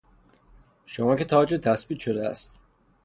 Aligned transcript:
شما 0.85 1.15
که 1.15 1.25
تاجِت 1.25 1.61
تثبیت 1.61 1.99
شده 1.99 2.25
است 2.27 2.51